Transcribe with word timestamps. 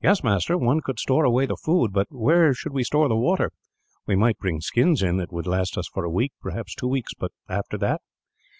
"Yes, 0.00 0.22
master, 0.22 0.56
one 0.56 0.80
could 0.82 1.00
store 1.00 1.24
away 1.24 1.44
the 1.44 1.56
food; 1.56 1.92
but 1.92 2.06
where 2.12 2.54
should 2.54 2.72
we 2.72 2.84
store 2.84 3.08
the 3.08 3.16
water? 3.16 3.50
We 4.06 4.14
might 4.14 4.38
bring 4.38 4.60
skins 4.60 5.02
in 5.02 5.16
that 5.16 5.32
would 5.32 5.48
last 5.48 5.76
us 5.76 5.88
for 5.88 6.04
a 6.04 6.10
week, 6.10 6.32
perhaps 6.40 6.76
two 6.76 6.86
weeks, 6.86 7.12
but 7.18 7.32
after 7.48 7.76
that?" 7.78 8.00